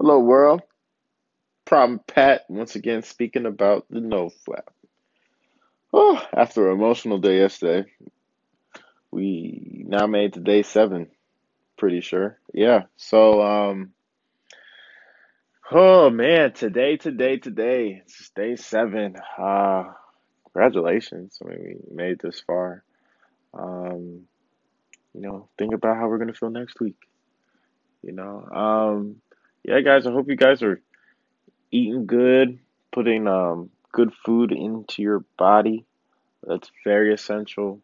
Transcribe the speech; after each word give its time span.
Hello, 0.00 0.18
world. 0.18 0.62
Problem 1.64 2.00
Pat 2.06 2.42
once 2.48 2.74
again 2.74 3.02
speaking 3.02 3.46
about 3.46 3.86
the 3.88 4.00
NoFap. 4.00 4.66
Oh, 5.92 6.20
after 6.36 6.68
an 6.68 6.76
emotional 6.76 7.18
day 7.18 7.38
yesterday, 7.38 7.88
we 9.12 9.84
now 9.86 10.08
made 10.08 10.32
to 10.32 10.40
day 10.40 10.62
seven. 10.62 11.08
Pretty 11.78 12.00
sure. 12.00 12.38
Yeah. 12.52 12.84
So, 12.96 13.42
um, 13.42 13.92
oh 15.70 16.10
man, 16.10 16.52
today, 16.52 16.96
today, 16.96 17.36
today, 17.36 18.02
it's 18.04 18.30
day 18.30 18.56
seven. 18.56 19.14
Uh, 19.38 19.84
congratulations. 20.52 21.38
I 21.44 21.48
mean, 21.48 21.80
we 21.88 21.94
made 21.94 22.18
this 22.18 22.40
far. 22.40 22.82
Um, 23.54 24.22
you 25.14 25.20
know, 25.20 25.48
think 25.58 25.74
about 25.74 25.96
how 25.96 26.08
we're 26.08 26.18
gonna 26.18 26.32
feel 26.34 26.50
next 26.50 26.80
week. 26.80 26.98
You 28.02 28.12
know, 28.12 28.48
um, 28.50 29.21
yeah, 29.64 29.80
guys. 29.80 30.06
I 30.06 30.12
hope 30.12 30.28
you 30.28 30.36
guys 30.36 30.62
are 30.62 30.80
eating 31.70 32.06
good, 32.06 32.58
putting 32.92 33.26
um 33.28 33.70
good 33.92 34.12
food 34.24 34.52
into 34.52 35.02
your 35.02 35.20
body. 35.38 35.84
That's 36.46 36.70
very 36.84 37.14
essential. 37.14 37.80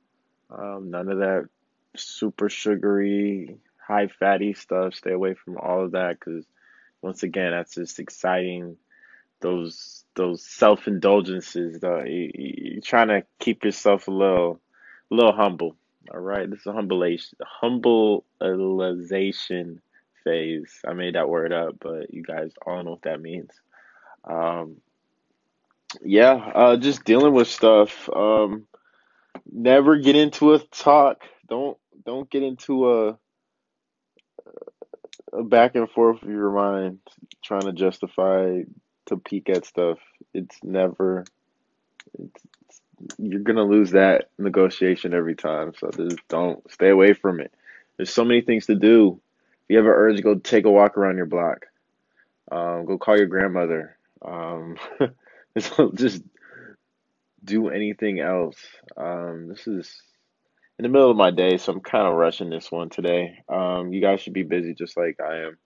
Um, 0.51 0.91
none 0.91 1.09
of 1.11 1.19
that 1.19 1.49
super 1.97 2.49
sugary, 2.51 3.57
high 3.87 4.09
fatty 4.09 4.55
stuff. 4.55 4.95
Stay 4.95 5.13
away 5.13 5.35
from 5.35 5.57
all 5.59 5.85
of 5.85 5.93
that 5.93 6.19
because 6.21 6.45
once 7.03 7.23
again, 7.23 7.53
that's 7.53 7.75
just 7.75 7.99
exciting. 8.01 8.77
Those 9.41 10.05
those 10.15 10.43
self 10.45 10.87
indulgences. 10.89 11.81
Though 11.81 12.03
you, 12.05 12.31
you- 12.35 12.55
you're 12.75 12.83
trying 12.83 13.09
to 13.09 13.25
keep 13.41 13.65
yourself 13.65 14.09
a 14.09 14.13
little, 14.13 14.61
a 15.11 15.15
little 15.15 15.33
humble. 15.35 15.77
All 16.13 16.21
right, 16.21 16.49
this 16.51 16.61
is 16.61 16.67
a 16.67 16.73
humbleation, 16.73 17.37
humbleization 17.63 19.79
phase. 20.29 20.81
I 20.87 20.93
made 20.93 21.15
that 21.15 21.29
word 21.29 21.53
up, 21.53 21.77
but 21.81 22.13
you 22.13 22.23
guys 22.23 22.53
all 22.67 22.83
know 22.83 22.93
what 22.93 23.03
that 23.03 23.21
means. 23.21 23.51
Um, 24.25 24.77
yeah, 26.03 26.35
uh, 26.35 26.77
just 26.77 27.05
dealing 27.05 27.33
with 27.33 27.49
stuff. 27.49 28.09
Um, 28.15 28.67
never 29.51 29.99
get 29.99 30.17
into 30.17 30.55
a 30.55 30.59
talk. 30.59 31.23
Don't 31.49 31.79
don't 32.05 32.31
get 32.31 32.43
into 32.43 32.91
a, 32.91 33.19
a 35.33 35.43
back 35.43 35.75
and 35.75 35.91
forth 35.91 36.23
of 36.23 36.29
your 36.29 36.53
mind 36.53 36.99
trying 37.43 37.63
to 37.67 37.73
justify 37.73 38.61
to 39.07 39.17
peek 39.17 39.49
at 39.49 39.65
stuff. 39.65 39.99
It's 40.35 40.57
never 40.63 41.25
it's, 42.19 42.45
you're 43.19 43.41
gonna 43.41 43.65
lose 43.65 43.93
that 43.93 44.31
negotiation 44.39 45.15
every 45.15 45.37
time. 45.37 45.73
So 45.79 45.91
just 45.91 46.19
don't 46.29 46.71
stay 46.71 46.91
away 46.91 47.15
from 47.15 47.41
it. 47.41 47.53
There's 47.97 48.13
so 48.13 48.25
many 48.25 48.43
things 48.43 48.67
to 48.67 48.75
do. 48.75 49.21
If 49.69 49.75
you 49.75 49.77
have 49.77 49.87
an 49.87 49.93
urge, 49.93 50.23
go 50.23 50.35
take 50.35 50.65
a 50.65 50.71
walk 50.71 50.97
around 50.97 51.19
your 51.19 51.27
block. 51.27 51.67
Um, 52.51 52.87
go 52.87 52.97
call 52.97 53.19
your 53.19 53.27
grandmother. 53.27 53.99
Um, 54.23 54.79
just 55.95 56.23
do 57.45 57.69
anything 57.69 58.19
else. 58.19 58.57
Um, 58.97 59.49
this 59.49 59.67
is 59.67 60.03
in 60.79 60.85
the 60.85 60.89
middle 60.89 61.11
of 61.11 61.19
my 61.19 61.31
day, 61.31 61.59
so 61.59 61.73
I'm 61.73 61.81
kind 61.81 62.07
of 62.09 62.15
rushing 62.15 62.49
this 62.49 62.73
one 62.73 62.89
today. 62.89 63.43
Um, 63.47 63.93
you 63.93 64.01
guys 64.01 64.23
should 64.23 64.33
be 64.33 64.43
busy 64.43 64.73
just 64.73 64.97
like 64.97 65.19
I 65.21 65.49
am. 65.49 65.59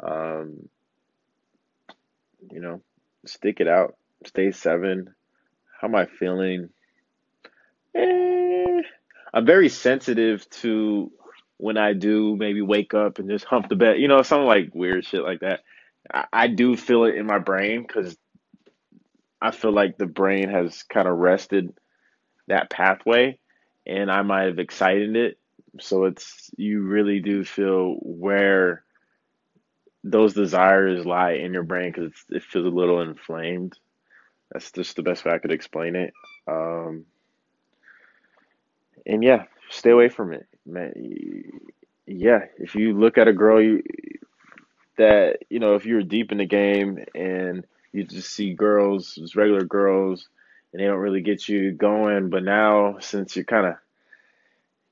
Um, 0.00 0.68
you 2.48 2.60
know, 2.60 2.80
stick 3.26 3.58
it 3.58 3.66
out. 3.66 3.96
Stay 4.24 4.52
seven. 4.52 5.12
How 5.80 5.88
am 5.88 5.96
I 5.96 6.06
feeling? 6.06 6.68
Eh, 7.96 8.82
I'm 9.34 9.46
very 9.46 9.68
sensitive 9.68 10.48
to 10.60 11.10
when 11.62 11.78
I 11.78 11.92
do 11.92 12.34
maybe 12.34 12.60
wake 12.60 12.92
up 12.92 13.20
and 13.20 13.30
just 13.30 13.44
hump 13.44 13.68
the 13.68 13.76
bed. 13.76 14.00
You 14.00 14.08
know, 14.08 14.22
some 14.22 14.46
like 14.46 14.74
weird 14.74 15.06
shit 15.06 15.22
like 15.22 15.40
that. 15.40 15.60
I, 16.12 16.24
I 16.32 16.46
do 16.48 16.76
feel 16.76 17.04
it 17.04 17.14
in 17.14 17.24
my 17.24 17.38
brain 17.38 17.84
because 17.86 18.16
I 19.40 19.52
feel 19.52 19.70
like 19.70 19.96
the 19.96 20.06
brain 20.06 20.48
has 20.48 20.82
kind 20.82 21.06
of 21.06 21.18
rested 21.18 21.72
that 22.48 22.68
pathway 22.68 23.38
and 23.86 24.10
I 24.10 24.22
might 24.22 24.46
have 24.46 24.58
excited 24.58 25.14
it. 25.14 25.38
So 25.78 26.06
it's 26.06 26.50
you 26.56 26.82
really 26.82 27.20
do 27.20 27.44
feel 27.44 27.94
where 28.00 28.82
those 30.02 30.34
desires 30.34 31.06
lie 31.06 31.34
in 31.34 31.52
your 31.52 31.62
brain 31.62 31.92
because 31.92 32.12
it 32.30 32.42
feels 32.42 32.66
a 32.66 32.70
little 32.70 33.00
inflamed. 33.00 33.78
That's 34.50 34.72
just 34.72 34.96
the 34.96 35.02
best 35.04 35.24
way 35.24 35.30
I 35.30 35.38
could 35.38 35.52
explain 35.52 35.94
it. 35.94 36.12
Um, 36.48 37.06
and 39.06 39.22
yeah, 39.22 39.44
stay 39.70 39.90
away 39.90 40.08
from 40.08 40.32
it, 40.32 40.48
man. 40.66 40.92
Yeah, 42.06 42.46
if 42.58 42.74
you 42.74 42.98
look 42.98 43.16
at 43.18 43.28
a 43.28 43.32
girl 43.32 43.62
you, 43.62 43.82
that 44.98 45.38
you 45.48 45.58
know, 45.58 45.74
if 45.74 45.86
you're 45.86 46.02
deep 46.02 46.32
in 46.32 46.38
the 46.38 46.46
game 46.46 47.04
and 47.14 47.64
you 47.92 48.04
just 48.04 48.30
see 48.30 48.54
girls, 48.54 49.14
just 49.14 49.36
regular 49.36 49.64
girls, 49.64 50.28
and 50.72 50.80
they 50.80 50.86
don't 50.86 50.98
really 50.98 51.22
get 51.22 51.48
you 51.48 51.72
going, 51.72 52.30
but 52.30 52.42
now 52.42 52.98
since 53.00 53.36
you're 53.36 53.44
kind 53.44 53.66
of 53.66 53.74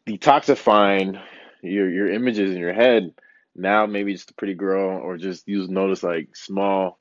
detoxifying 0.06 1.20
your 1.62 1.91
your 1.91 2.12
images 2.12 2.53
in 2.53 2.59
your 2.59 2.72
head. 2.72 3.12
Now 3.54 3.86
maybe 3.86 4.12
just 4.12 4.30
a 4.30 4.34
pretty 4.34 4.54
girl, 4.54 4.98
or 4.98 5.16
just 5.16 5.47
you 5.48 5.66
notice 5.66 6.03
like 6.03 6.34
small 6.36 6.98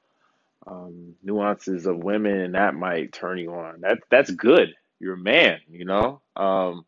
um, 0.65 1.15
nuances 1.23 1.85
of 1.85 2.03
women, 2.03 2.39
and 2.39 2.55
that 2.55 2.73
might 2.73 3.13
turn 3.13 3.37
you 3.37 3.53
on. 3.53 3.81
That 3.81 3.99
that's 4.09 4.31
good. 4.31 4.75
You're 4.99 5.13
a 5.13 5.17
man, 5.17 5.59
you 5.69 5.85
know. 5.85 6.21
Um, 6.35 6.85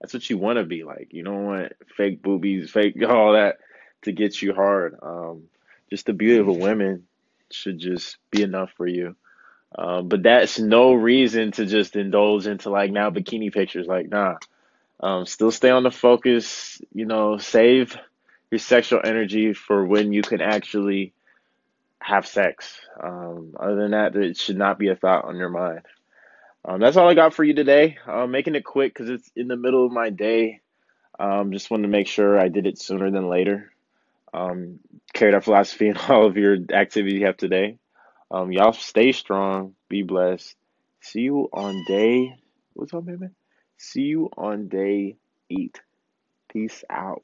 that's 0.00 0.14
what 0.14 0.28
you 0.30 0.38
want 0.38 0.58
to 0.58 0.64
be 0.64 0.84
like. 0.84 1.08
You 1.12 1.24
don't 1.24 1.44
want 1.44 1.72
fake 1.96 2.22
boobies, 2.22 2.70
fake 2.70 2.96
all 3.08 3.34
that 3.34 3.58
to 4.02 4.12
get 4.12 4.40
you 4.40 4.54
hard. 4.54 4.96
Um, 5.02 5.44
just 5.90 6.06
the 6.06 6.12
beauty 6.12 6.38
of 6.38 6.48
a 6.48 6.52
woman 6.52 7.06
should 7.50 7.78
just 7.78 8.16
be 8.30 8.42
enough 8.42 8.70
for 8.76 8.86
you. 8.86 9.16
Um, 9.76 10.08
but 10.08 10.22
that's 10.22 10.58
no 10.58 10.94
reason 10.94 11.52
to 11.52 11.66
just 11.66 11.96
indulge 11.96 12.46
into 12.46 12.70
like 12.70 12.90
now 12.90 13.10
bikini 13.10 13.52
pictures. 13.52 13.86
Like, 13.86 14.08
nah, 14.08 14.36
um, 15.00 15.26
still 15.26 15.50
stay 15.50 15.70
on 15.70 15.82
the 15.82 15.90
focus, 15.90 16.80
you 16.92 17.06
know, 17.06 17.38
save 17.38 17.96
your 18.50 18.58
sexual 18.58 19.00
energy 19.04 19.52
for 19.52 19.84
when 19.84 20.12
you 20.12 20.22
can 20.22 20.40
actually 20.40 21.12
have 22.00 22.26
sex. 22.26 22.80
Um, 23.00 23.54
other 23.58 23.76
than 23.76 23.92
that, 23.92 24.16
it 24.16 24.36
should 24.36 24.56
not 24.56 24.78
be 24.78 24.88
a 24.88 24.96
thought 24.96 25.24
on 25.24 25.36
your 25.36 25.48
mind. 25.48 25.82
Um, 26.64 26.80
that's 26.80 26.96
all 26.96 27.08
I 27.08 27.14
got 27.14 27.34
for 27.34 27.44
you 27.44 27.54
today. 27.54 27.98
I'm 28.06 28.30
making 28.30 28.54
it 28.54 28.64
quick 28.64 28.94
because 28.94 29.10
it's 29.10 29.30
in 29.34 29.48
the 29.48 29.56
middle 29.56 29.86
of 29.86 29.92
my 29.92 30.10
day. 30.10 30.60
Um, 31.18 31.52
just 31.52 31.70
wanted 31.70 31.82
to 31.84 31.88
make 31.88 32.06
sure 32.06 32.38
I 32.38 32.48
did 32.48 32.66
it 32.66 32.78
sooner 32.78 33.10
than 33.10 33.28
later. 33.28 33.72
Um, 34.32 34.80
carry 35.12 35.32
that 35.32 35.44
philosophy 35.44 35.88
in 35.88 35.96
all 36.08 36.26
of 36.26 36.36
your 36.36 36.56
activities 36.72 37.20
you 37.20 37.26
have 37.26 37.36
today. 37.36 37.78
Um, 38.30 38.52
y'all 38.52 38.72
stay 38.72 39.12
strong, 39.12 39.74
be 39.88 40.02
blessed. 40.02 40.54
See 41.00 41.20
you 41.22 41.48
on 41.52 41.84
day, 41.88 42.36
what's 42.74 42.94
up, 42.94 43.04
man? 43.04 43.34
See 43.78 44.02
you 44.02 44.30
on 44.36 44.68
day 44.68 45.16
eight. 45.50 45.80
Peace 46.52 46.84
out. 46.90 47.22